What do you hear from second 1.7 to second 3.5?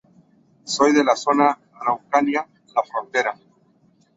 Araucanía: La Frontera.